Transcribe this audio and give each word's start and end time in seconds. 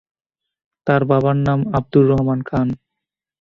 তাঁর 0.87 1.01
বাবার 1.09 1.37
নাম 1.47 1.59
আবদুর 1.77 2.05
রহমান 2.11 2.39
খান। 2.45 2.67